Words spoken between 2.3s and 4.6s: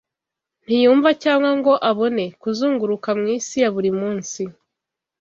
Kuzunguruka mu isi ya buri munsi